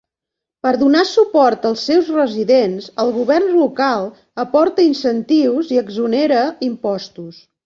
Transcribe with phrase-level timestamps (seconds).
[0.67, 4.09] Per donar suport als seus residents el govern local
[4.45, 7.45] aporta incentius i exonera impostos.